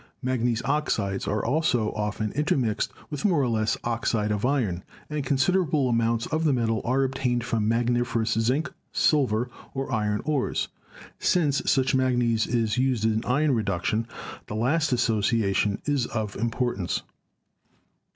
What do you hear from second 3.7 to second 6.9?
oxide of iron, and consider able amounts of the metal